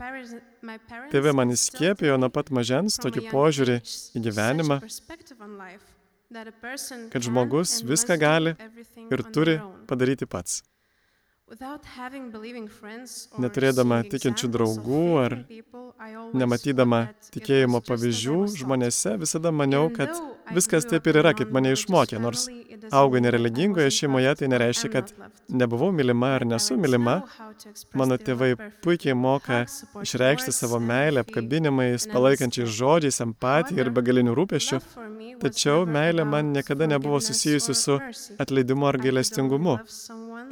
[1.11, 3.77] Tėvė man įskiepijo nuo pat mažens tokį požiūrį
[4.15, 4.79] į gyvenimą,
[7.11, 8.55] kad žmogus viską gali
[9.11, 9.59] ir turi.
[9.89, 10.61] Padaryti pats.
[13.43, 15.35] Neturėdama tikinčių draugų ar
[16.37, 16.99] Nematydama
[17.33, 20.11] tikėjimo pavyzdžių žmonėse, visada maniau, kad
[20.53, 22.43] viskas taip ir yra, kaip mane išmokė, nors
[22.93, 25.13] augai wasn't šeimoje, tai nereiškia, kad
[25.49, 27.21] nebuvau mylima ar nesu mylima.
[27.97, 28.51] Mano tėvai
[28.85, 29.63] puikiai moka
[30.03, 34.37] išreikšti savo meilę apkabinimais, palaikančiais žodžiais, empatija ir However, begalinių
[35.41, 37.97] Tačiau meilė man niekada nebuvo susijusi su
[38.41, 39.77] atleidimu ar gailestingumu.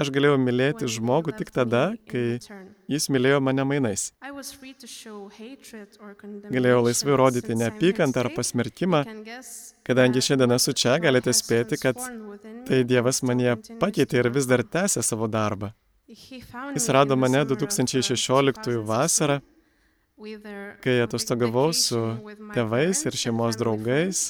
[0.02, 2.40] Aš galėjau mylėti žmogų tik tada, kai
[2.92, 4.10] jis mylėjo mane mainais.
[6.52, 9.06] Galėjau laisvai rodyti neapykantą ar pasmerkimą.
[9.86, 12.00] Kadangi šiandien esu čia, galite spėti, kad
[12.66, 15.72] Tai Dievas mane pakeitė ir vis dar tęsia savo darbą.
[16.08, 19.55] Jis rado mane summer of, uh, 2016 vasarą, 2016, with
[20.84, 22.00] kai atostogavau su
[22.56, 24.22] tėvais ir šeimos draugais,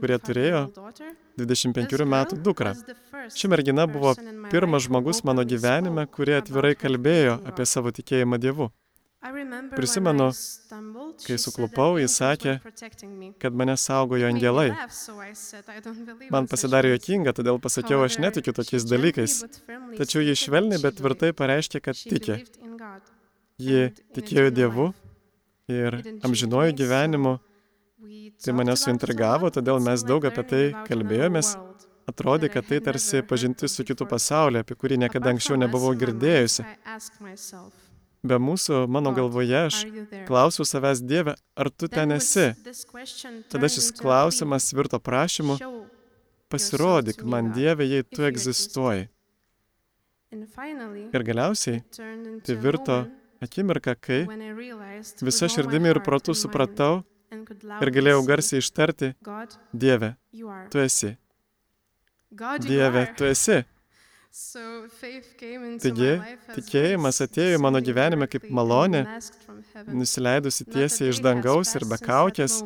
[0.00, 1.12] kurie 25 turėjo year old daughter.
[1.38, 2.72] 25 metų dukrą.
[3.30, 4.14] Ši mergina buvo
[4.50, 8.72] pirmas žmogus mano gyvenime, kurie atvirai kalbėjo apie savo tikėjimą Dievu.
[9.74, 10.26] Prisimenu,
[11.24, 12.58] kai suklupau, jis sakė,
[13.40, 14.74] Kad mane saugojo angelai.
[16.34, 19.38] Man pasidarė jokinga, todėl pasakiau, aš netikiu tokiais dalykais.
[19.96, 22.42] Tačiau ji švelniai, bet tvirtai pareiškė, kad tiki.
[23.62, 24.90] Ji tikėjo Dievu
[25.68, 27.38] ir amžinuoju gyvenimu.
[28.44, 31.54] Tai mane suintrigavo, todėl mes daug apie tai kalbėjomės.
[32.10, 36.66] Atrodė, kad tai tarsi pažinti su kitu pasauliu, apie kurį niekada anksčiau nebuvau girdėjusi.
[38.24, 39.80] Be mūsų, mano galvoje, aš
[40.28, 42.52] klausiu savęs Dievę, ar tu ten esi?
[43.52, 45.58] Tada šis klausimas virto prašymu,
[46.52, 49.08] pasirodyk man Dieve, jei tu egzistuoji.
[50.34, 51.84] Ir galiausiai
[52.44, 53.04] tai virto
[53.44, 54.22] akimirka, kai
[55.28, 57.02] visa širdimi ir protu supratau
[57.82, 59.12] ir galėjau garsiai ištarti,
[59.72, 60.14] Dieve,
[60.70, 61.14] tu esi.
[62.64, 63.62] Dieve, tu esi.
[65.84, 66.12] Taigi,
[66.56, 69.04] tikėjimas atėjo į mano gyvenimą kaip malonė,
[69.74, 72.60] Nusileidusi tiesiai iš dangaus ir be kaukės,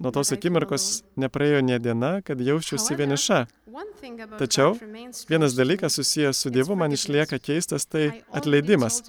[0.00, 0.86] nuo tos akimirkos
[1.20, 3.40] nepraėjo nie diena, kad jausčiausi vieniša.
[4.40, 4.78] Tačiau
[5.28, 9.02] vienas dalykas susijęs su Dievu man išlieka keistas, tai atleidimas.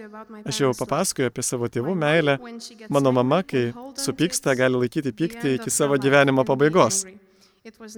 [0.44, 2.36] Aš jau papasakojau apie savo tėvų meilę.
[2.92, 7.06] Mano mama, kai supyksta, gali laikyti pyktį iki savo gyvenimo pabaigos.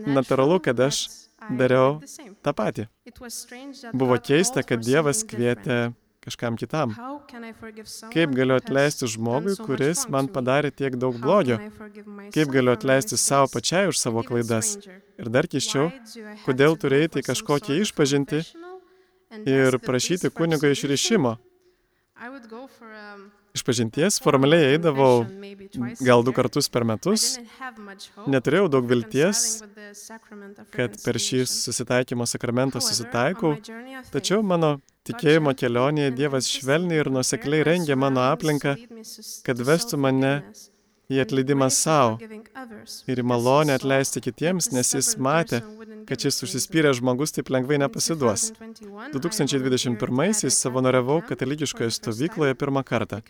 [0.05, 1.07] Natūralu, kad aš
[1.57, 1.97] dariau
[2.45, 2.85] tą patį.
[3.93, 5.79] Buvo keista, kad Dievas kvietė
[6.29, 6.93] kažkam kitam.
[8.13, 11.59] Kaip galiu atleisti žmogui, kuris man padarė tiek daug blogio?
[12.35, 14.77] Kaip galiu atleisti savo pačiai už savo klaidas?
[15.19, 15.89] Ir dar kiščiau,
[16.45, 18.45] kodėl į kažkokią išpažinti
[19.45, 21.35] ir prašyti kunigo išrišimo?
[23.55, 25.25] Išpažinties formaliai eidavau
[26.05, 27.39] gal du kartus per metus.
[28.29, 29.63] Neturėjau daug vilties,
[30.75, 33.55] kad per šį susitaikymo sakramentą susitaikau,
[34.13, 34.77] tačiau mano
[35.09, 38.75] tikėjimo kelionėje Dievas švelniai ir nusekliai rengė mano aplinką,
[39.45, 40.33] kad vestų mane
[41.09, 42.19] į atleidimą savo
[43.09, 45.63] ir į malonę atleisti kitiems, nes jis matė,
[46.09, 48.51] kad šis užsispyręs žmogus taip lengvai nepasiduos.
[49.15, 53.21] 2021-aisiais savanoriavau katalikiškoje stovykloje pirmą kartą.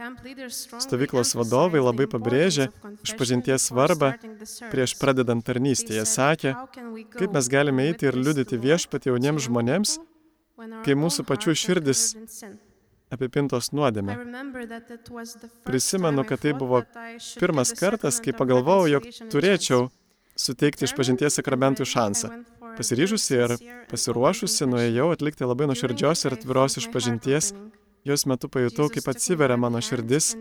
[0.51, 2.67] Stovyklos vadovai labai pabrėžė
[3.07, 4.13] išpažinties svarbą
[4.73, 5.95] prieš pradedant tarnystę.
[5.95, 6.55] Jie sakė,
[7.15, 9.99] kaip mes galime eiti ir liudyti viešpatį jauniems žmonėms,
[10.85, 12.03] kai mūsų pačių širdis
[13.13, 14.15] apipintos nuodėme.
[15.65, 16.83] Prisimenu, kad tai buvo
[17.41, 19.89] pirmas kartas, kai pagalvojau, jog turėčiau
[20.39, 22.31] suteikti išpažinties sakramentui šansą.
[22.77, 23.55] Pasiryžusi ir
[23.89, 27.51] pasiruošusi nuėjau atlikti labai nuoširdžios ir atviros išpažinties
[28.07, 30.31] Jos metu pajutau, kaip atsiveria mano širdis.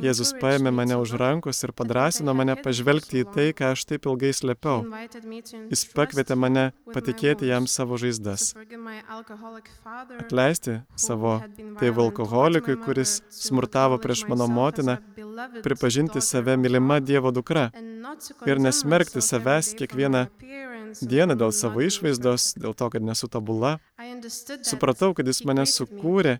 [0.00, 4.30] Jėzus paėmė mane už rankos ir padrasino mane pažvelgti į tai, ką aš taip ilgai
[4.36, 4.84] slėpiau.
[5.72, 8.52] Jis pakvietė mane patikėti jam savo žaizdas.
[10.20, 11.36] Atleisti savo
[11.82, 15.00] tėvų alkoholikui, kuris smurtavo prieš mano motiną,
[15.66, 17.70] pripažinti save mylima Dievo dukra
[18.46, 20.26] ir nesmerkti savęs kiekvieną
[21.02, 23.78] dieną dėl savo išvaizdos, dėl to, kad nesu tobula.
[24.66, 26.38] Supratau, kad jis mane sukūrė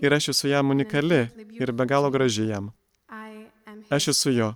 [0.00, 1.26] ir aš esu jam unikali
[1.58, 2.70] ir be galo graži jam.
[3.90, 4.54] Aš esu jo.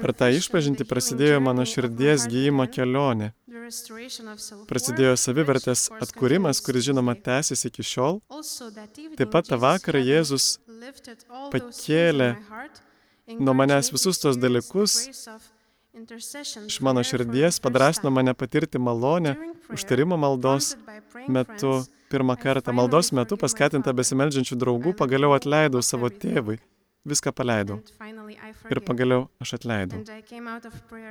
[0.00, 3.32] Per tą išpažinti prasidėjo mano širdies gyjimo kelionė.
[4.70, 8.22] Prasidėjo savivertės atkūrimas, kuris žinoma tęsiasi iki šiol.
[9.18, 10.56] Taip pat tą vakarą Jėzus
[11.52, 12.30] pakėlė
[13.38, 14.96] nuo manęs visus tos dalykus
[16.66, 19.36] iš mano širdies, padrasino mane patirti malonę
[19.72, 20.76] užtarimo maldos
[21.28, 21.84] metu.
[22.12, 26.58] Pirmą kartą maldos metu paskatinta besimeldžiančių draugų pagaliau atleidau savo tėvui.
[27.08, 27.78] Viską paleidau.
[28.68, 30.02] Ir pagaliau aš atleidau.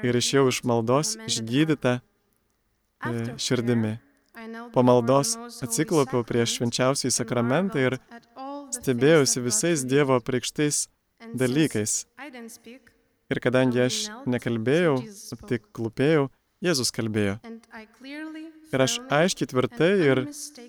[0.06, 3.96] Ir išėjau iš maldos išgydyta e, širdimi.
[4.78, 5.34] Po maldos
[5.66, 7.98] atsiklaupiau prieš švenčiausiai sakramentą ir
[8.78, 10.86] stebėjausi visais Dievo preikštais
[11.34, 12.06] dalykais.
[13.32, 15.00] Ir kadangi aš nekalbėjau,
[15.48, 16.28] tik klūpėjau,
[16.62, 17.40] Jėzus kalbėjo.
[18.72, 20.22] Ir aš aiškiai tvirtai ir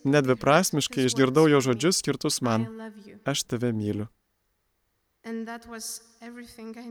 [0.08, 2.64] nedviprasmiškai išgirdau jo žodžius skirtus man.
[3.28, 4.08] Aš tave myliu.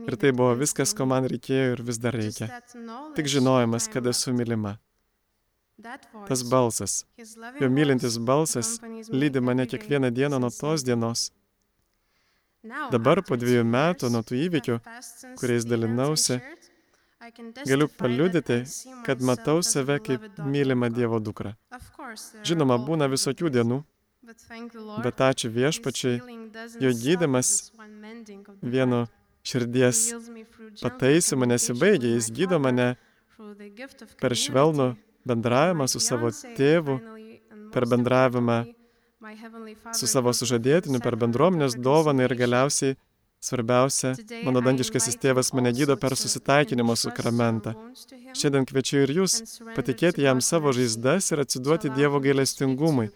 [0.06, 2.48] Ir tai buvo viskas, ko man reikėjo ir vis dar reikia.
[3.18, 4.78] Tik žinojimas, kad esu mylima.
[6.28, 7.02] Tas balsas,
[7.60, 8.76] jo mylintis balsas,
[9.10, 11.30] lydi mane kiekvieną dieną nuo tos dienos.
[12.62, 14.76] Dabar po dviejų metų nuo tų įvykių,
[15.40, 16.36] kuriais dalinausi,
[17.66, 18.60] galiu paliudyti,
[19.06, 21.56] kad matau save kaip mylimą Dievo dukrą.
[22.46, 23.80] Žinoma, būna visokių dienų,
[25.02, 26.20] bet ačiū viešpačiai,
[26.78, 27.72] jo gydimas
[28.62, 29.08] vieno
[29.42, 30.12] širdies
[30.82, 32.92] pataisimu nesibaigia, jis gydo mane
[34.22, 34.92] per švelnų
[35.26, 37.00] bendravimą su savo tėvu,
[37.74, 38.60] per bendravimą
[39.98, 42.96] su savo sužadėtiniu, per bendruomenės dovaną ir galiausiai,
[43.42, 44.12] svarbiausia,
[44.46, 47.74] mano dangiškasis tėvas mane gydo per susitaikinimo sakramentą.
[48.38, 49.38] Šiandien kviečiu ir jūs
[49.76, 53.10] patikėti jam savo žaizdas ir atsiduoti Dievo gailestingumui,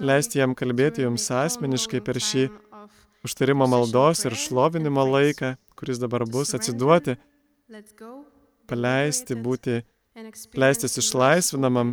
[0.00, 2.48] leisti jam kalbėti jums asmeniškai per šį
[3.26, 7.16] užtarimo maldos ir šlovinimo laiką, kuris dabar bus, atsiduoti,
[8.70, 9.82] paleisti, būti,
[10.56, 11.92] leistis išlaisvinamam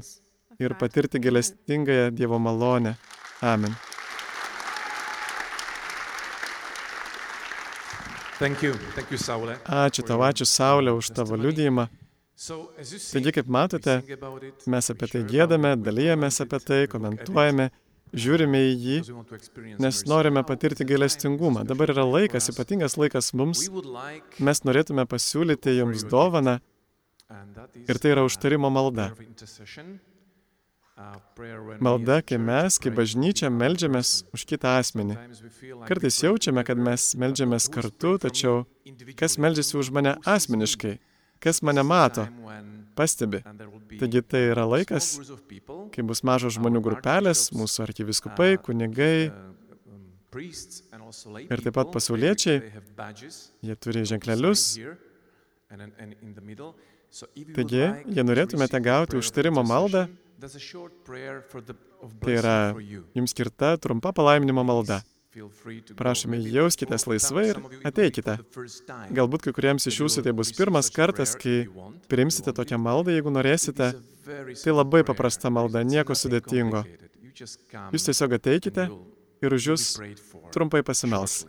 [0.62, 2.96] ir patirti gailestingąją Dievo malonę.
[3.44, 3.76] Amen.
[8.40, 8.74] Thank you.
[8.96, 9.58] Thank you, Saule.
[9.68, 11.86] Ačiū tau, ačiū Saulė už tavo liudijimą.
[13.14, 14.00] Taigi, kaip matote,
[14.68, 17.70] mes apie tai gėdame, dalyjamės apie tai, komentuojame,
[18.14, 18.98] žiūrime į jį,
[19.86, 21.64] nes norime patirti gailestingumą.
[21.68, 23.68] Dabar yra laikas, ypatingas laikas mums.
[24.40, 26.58] Mes norėtume pasiūlyti jums dovaną
[27.88, 29.12] ir tai yra užtarimo malda.
[31.82, 35.18] Malda, kai mes, kaip bažnyčia, melžiamės už kitą asmenį.
[35.90, 38.62] Kartais jaučiame, kad mes melžiamės kartu, tačiau
[39.18, 41.00] kas melžiasi už mane asmeniškai,
[41.42, 42.28] kas mane mato.
[42.96, 43.42] pastebi.
[44.00, 45.18] Taigi tai yra laikas,
[45.94, 49.32] kai bus mažos žmonių grupelės, mūsų arkiviskupai, kunigai,
[51.50, 52.62] ir taip pat pasauliečiai.
[53.66, 54.66] Jie turi ženklelius.
[57.54, 60.08] Taigi, jei norėtumėte gauti užtarimo maldą,
[62.20, 62.76] tai yra
[63.16, 65.00] jums skirta trumpa palaiminimo malda.
[65.98, 68.36] Prašome, jauskitės laisvai ir ateikite.
[69.18, 71.64] Galbūt kai kuriems iš jūsų tai bus pirmas kartas, kai
[72.12, 73.90] priimsite tokią maldą, jeigu It norėsite.
[74.62, 76.84] Tai labai paprasta malda, nieko sudėtingo.
[77.34, 78.90] Jūs tiesiog ateikite
[79.44, 79.88] ir už jūs
[80.54, 81.46] trumpai pasimels,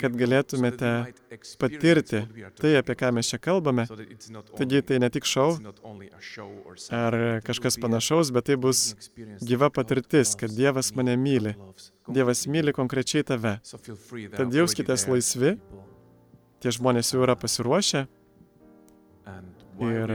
[0.00, 0.90] kad galėtumėte
[1.60, 2.22] patirti
[2.58, 3.86] tai, apie ką mes čia kalbame.
[4.58, 5.72] Taigi tai ne tik something,
[6.94, 8.92] ar kažkas panašaus, bet tai bus
[9.44, 11.56] gyva patirtis, kad Dievas mane myli.
[12.08, 13.58] Dievas myli konkrečiai tave.
[14.36, 15.58] Tad jauskitės laisvi.
[16.58, 18.08] Tie žmonės jau yra pasiruošę,
[19.78, 20.10] Ir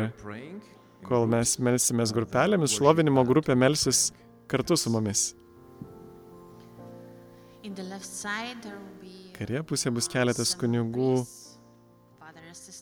[1.08, 4.10] kol mes melsimės uh, grupelėmis, šlovinimo grupė melsis
[4.52, 5.32] kartu su mumis.
[7.64, 11.24] In the left side there will be Kairėje pusėje bus keletas kunigų,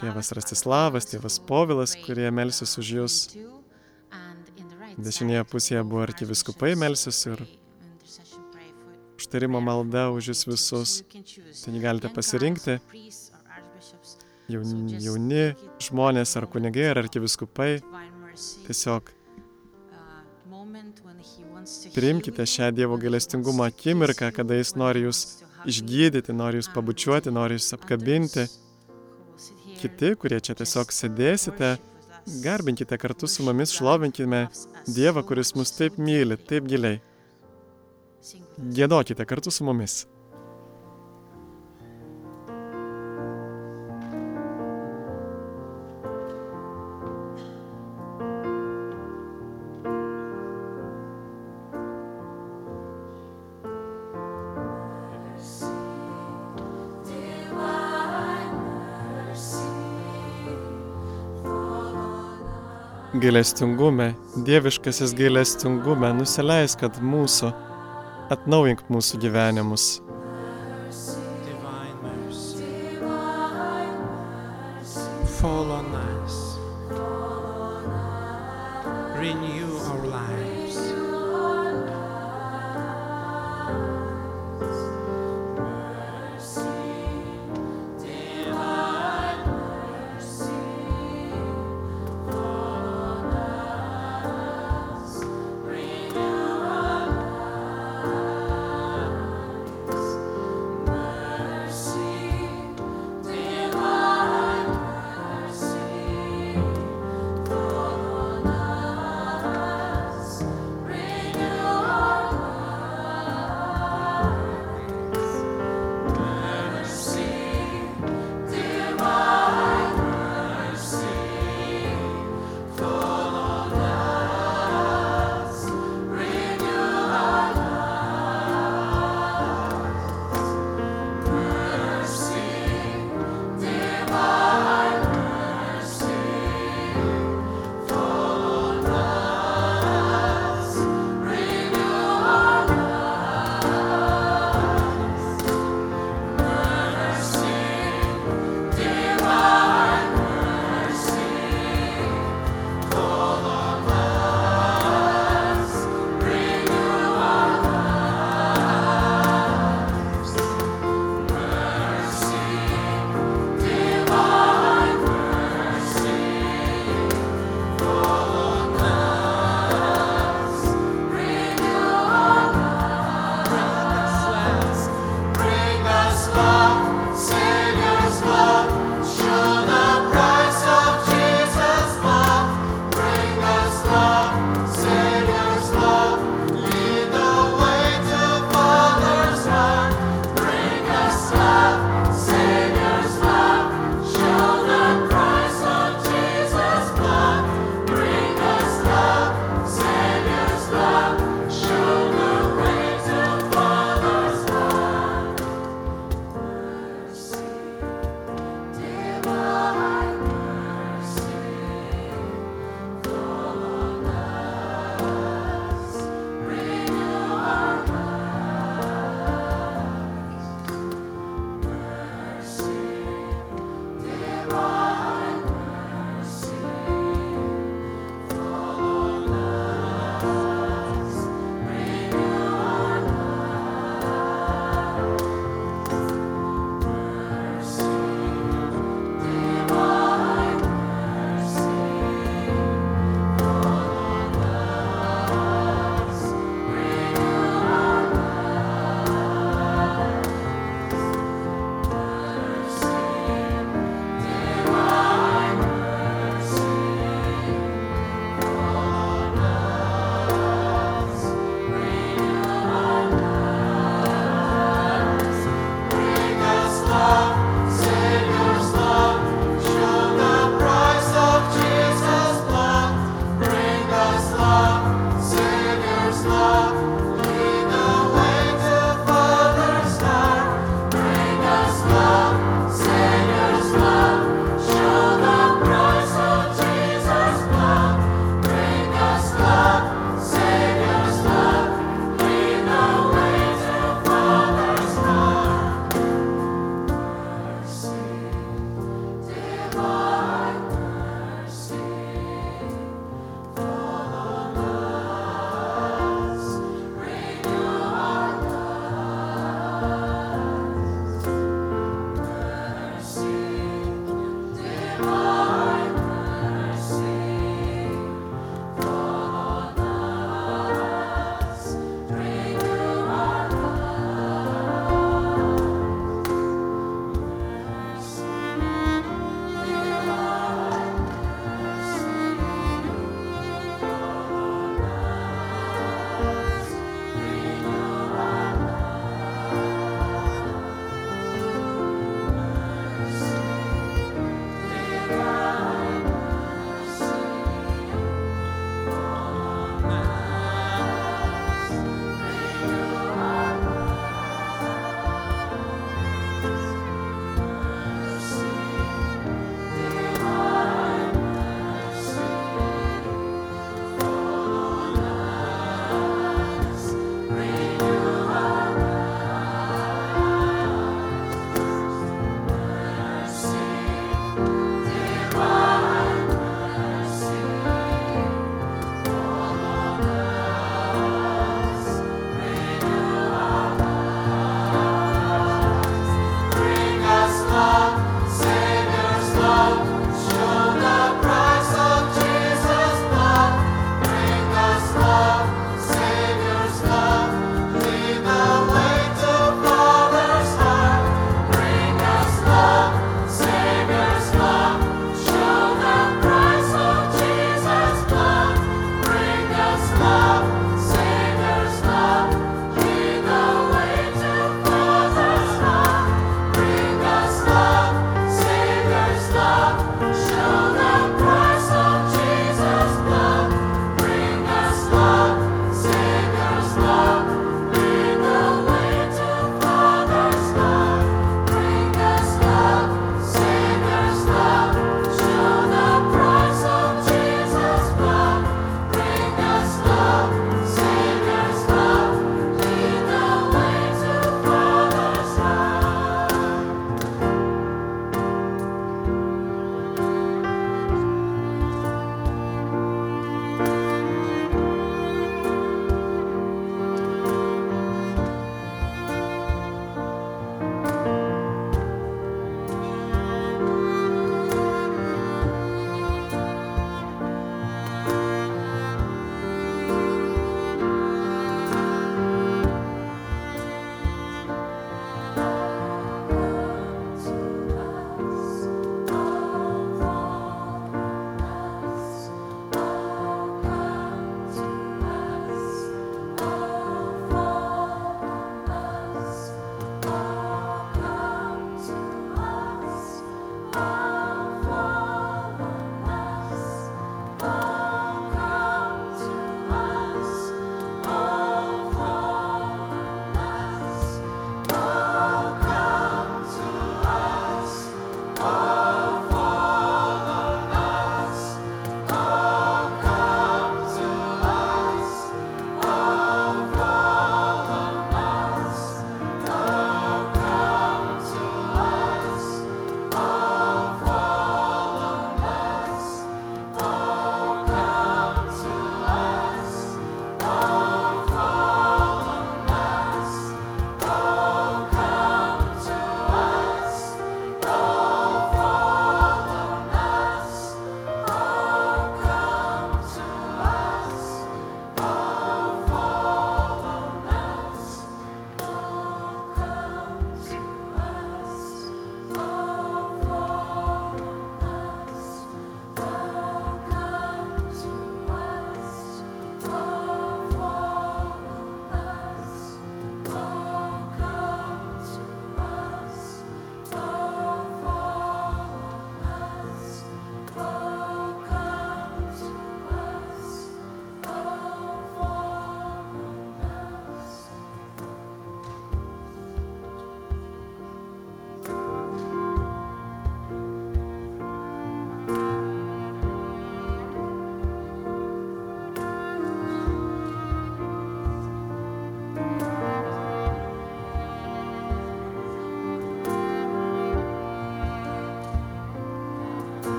[0.00, 3.16] tėvas Rastislavas, tėvas Povilas, kurie melsis už jūs.
[4.96, 7.42] Dešinėje pusėje buvo arkiviskupai melsis ir
[9.18, 10.94] užtarimo malda už jūs visus.
[11.64, 14.16] Taigi galite pasirinkti or priests or archbishops,
[14.48, 15.42] jaun- jauni
[15.88, 17.82] žmonės ar kunigai ar arkiviskupai.
[18.68, 19.12] Tiesiog
[21.96, 23.28] priimkite šią Dievo kiss
[23.68, 25.42] akimirką, kada Jis nori jūs.
[25.70, 28.46] Išgydyti, nori jūs And pabučiuoti, nori jūs apkabinti.
[29.76, 31.74] Kiti, kurie čia tiesiog sėdėsite,
[32.42, 34.46] garbinkite kartu su mumis, šlovinkime
[34.86, 37.00] Dievą, kuris mus taip myli, taip giliai.
[38.56, 40.04] Gėdokite kartu su mumis.
[63.26, 64.12] Gailestingume,
[64.46, 67.48] dieviškasis gailestingume, nusileisk ant mūsų,
[68.30, 69.86] atnaujink mūsų gyvenimus.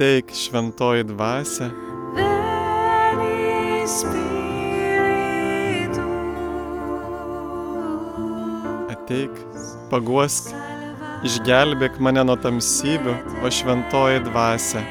[0.00, 1.66] Ateik šventoji dvasia,
[8.94, 9.42] ateik,
[9.92, 10.48] paguosk,
[11.28, 14.86] išgelbėk mane nuo tamsybių, o šventoji dvasia.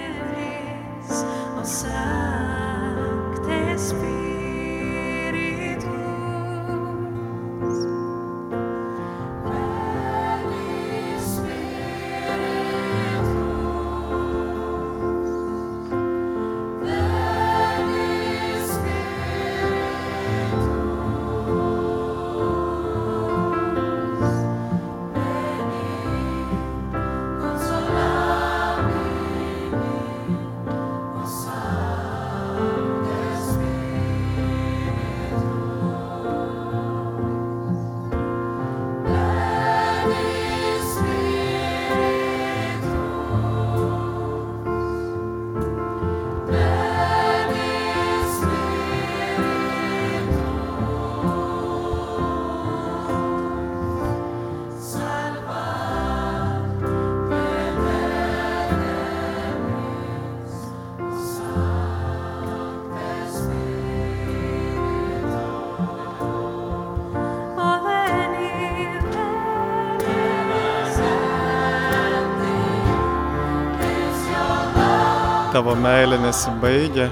[75.59, 77.09] Tavo meilė nesibaigia,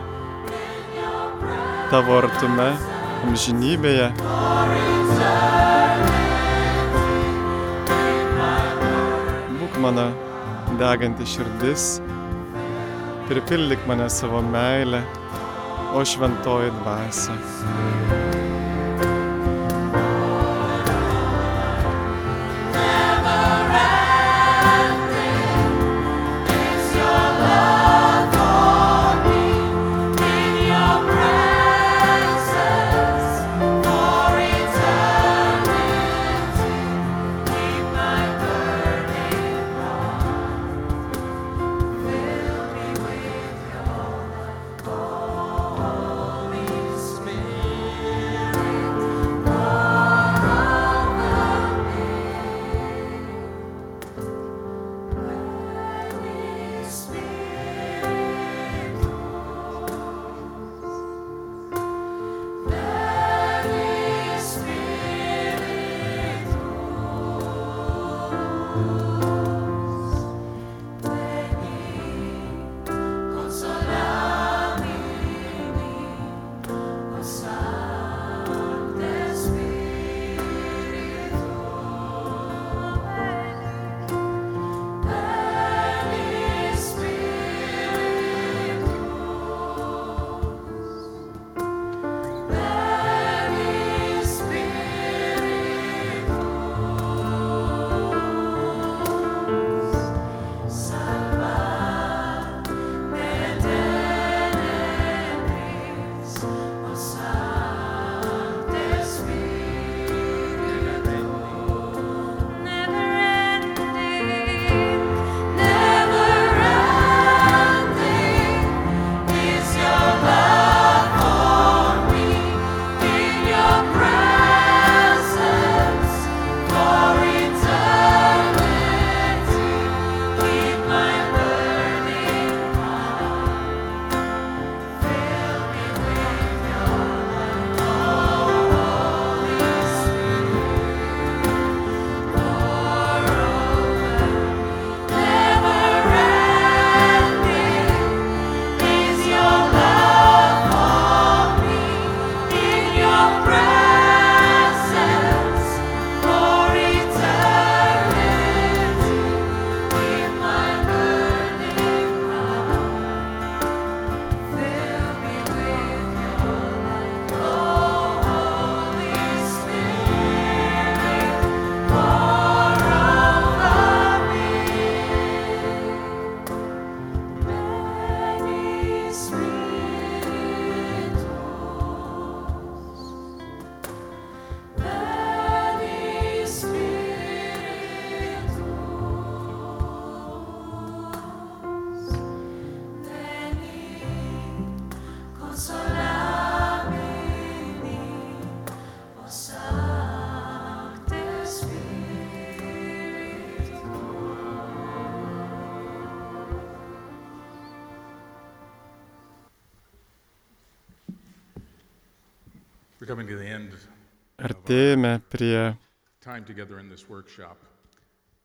[1.91, 2.68] tavo artume,
[3.28, 4.06] amžinybėje.
[9.58, 10.06] Būk mano
[10.80, 11.89] deganti širdis,
[13.28, 15.04] pripildyk mane savo meilę,
[15.91, 17.36] o šventoji dvasia.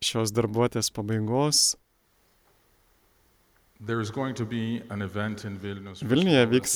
[0.02, 1.76] Šios darbuotės pabaigos.
[3.84, 5.98] There is going to be an event in Vilnius.
[5.98, 6.74] First of Vilniuje vyks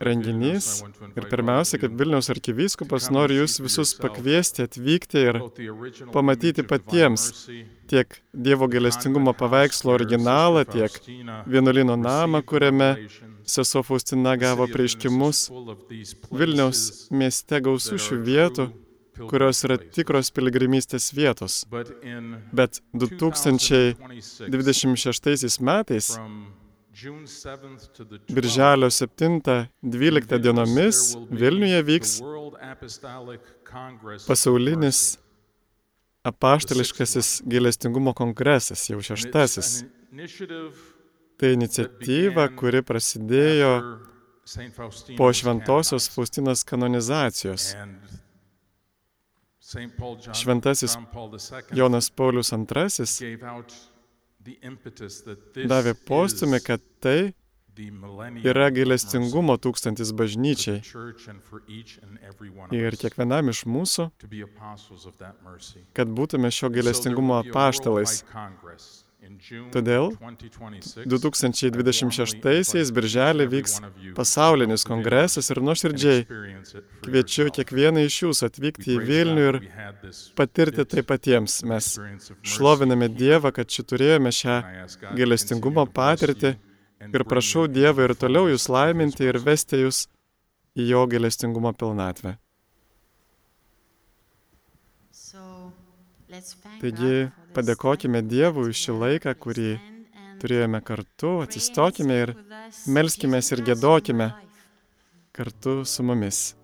[0.00, 0.68] renginys
[1.12, 5.40] ir pirmiausia, you, Vilniaus arkivyskupas noriu jūs visus pakviesti atvykti ir
[6.14, 7.28] pamatyti patiems
[7.92, 10.96] tiek Dievo galestingumo paveikslo originalą, tiek
[11.44, 12.94] vienuolino namą, kuriame
[13.44, 15.50] sesuo Faustina gavo prieiškimus.
[16.32, 18.70] Vilniaus mieste gausų šių vietų,
[19.30, 21.66] kurios yra tikros piligrimystės vietos.
[22.52, 26.18] Bet 2026 metais,
[28.28, 32.10] birželio 7-12 dienomis, Vilniuje vyks
[34.26, 35.18] pasaulinis
[36.28, 39.84] apaštališkasis gailestingumo kongresas, jau šeštasis.
[41.38, 43.72] Tai iniciatyva, kuri prasidėjo
[45.18, 47.74] po šventosios Faustinos kanonizacijos.
[50.32, 50.96] Šventasis
[51.76, 53.66] Jonas Paulius II
[55.68, 57.18] davė postumį, kad tai
[58.48, 60.80] yra gailestingumo tūkstantis bažnyčiai.
[62.78, 64.08] Ir kiekvienam iš mūsų,
[65.98, 68.22] kad būtume šio gailestingumo apaštalais.
[69.74, 70.12] Todėl
[71.10, 73.72] 2026 birželį vyks
[74.14, 76.20] pasaulinis kongresas ir nuoširdžiai
[77.02, 79.58] kviečiu kiekvieną iš jūsų atvykti į Vilnių ir
[80.38, 81.58] patirti tai patiems.
[81.66, 81.98] Mes
[82.54, 84.56] šloviname Dievą, kad čia turėjome šią
[85.18, 86.54] gailestingumo patirtį
[87.10, 90.06] ir prašau Dievą ir toliau jūs laiminti ir vesti jūs
[90.78, 92.38] į jo gailestingumo pilnatvę.
[96.78, 99.72] Taigi padėkokime Dievui už šį laiką, kurį
[100.38, 102.34] turėjome kartu, atsistokime ir
[102.86, 104.30] melskime ir gėdokime
[105.34, 106.54] kartu su mumis.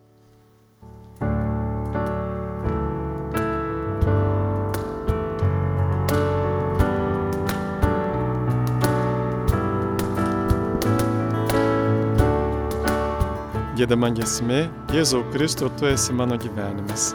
[13.75, 17.11] Gėdama gesmė, Jėzau Kristau, tu esi mano gyvenimas.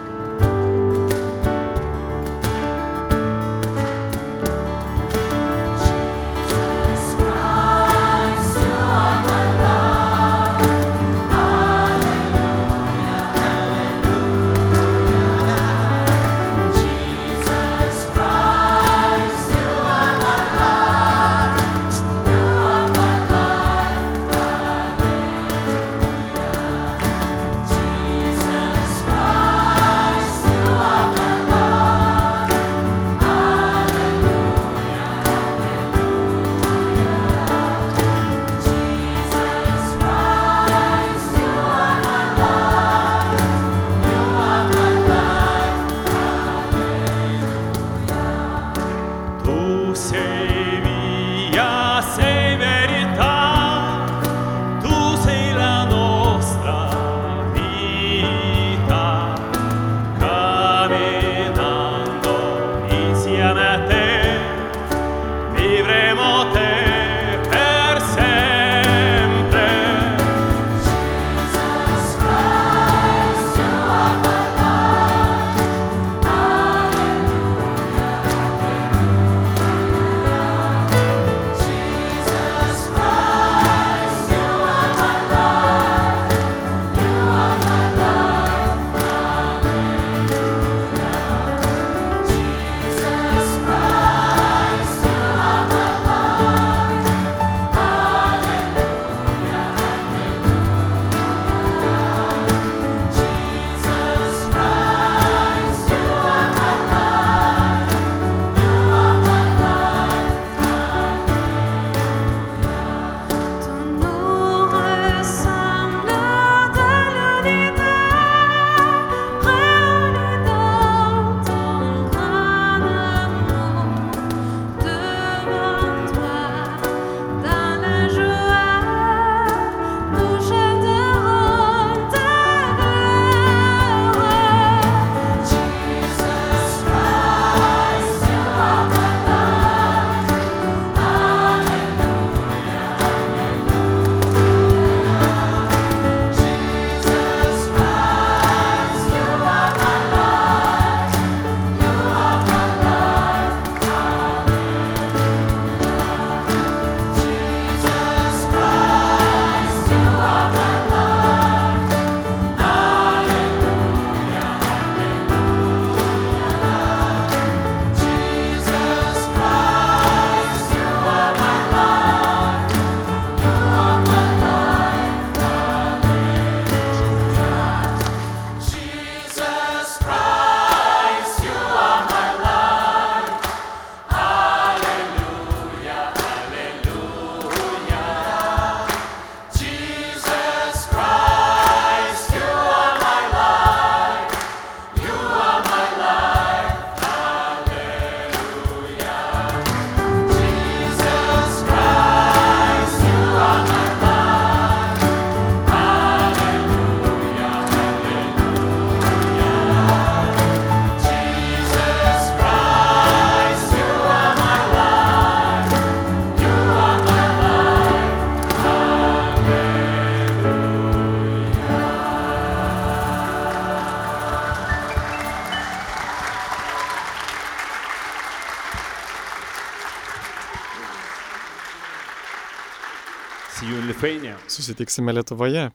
[234.59, 235.69] Susitiksime Lietuvoje.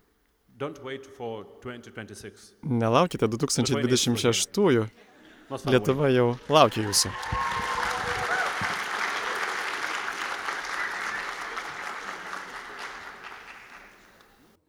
[0.61, 2.53] Don't wait for 2026.
[2.69, 4.85] Nelaukite 2026-ųjų.
[4.85, 5.73] Not far away.
[5.79, 7.15] Lietuva jau laukia jūsų.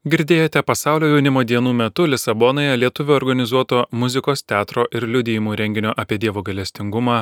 [0.06, 6.43] Girdėjote pasaulio jaunimo dienų metu Lisabonoje lietuvių organizuoto muzikos, teatro ir liudijimų renginio apie Dievo
[6.45, 7.16] galestingumą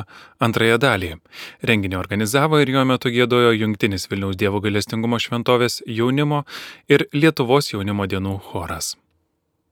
[0.44, 1.08] antrąją dalį.
[1.70, 6.42] Renginį organizavo ir jo metu gėdojo Jungtinis Vilniaus Dievo galestingumo šventovės jaunimo
[6.92, 8.98] ir Lietuvos jaunimo dienų choras.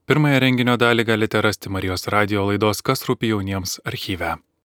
[0.09, 4.39] Pirmąją renginio dalį galite rasti Marijos radio laidos Kas rūpi jauniems archyve.